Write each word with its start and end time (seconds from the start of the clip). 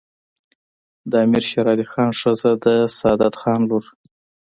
د 1.09 1.11
امیر 1.25 1.43
شیرعلي 1.49 1.85
خان 1.91 2.09
ښځه 2.21 2.51
د 2.63 2.65
سعادت 2.97 3.33
خان 3.41 3.59
لور 3.69 3.83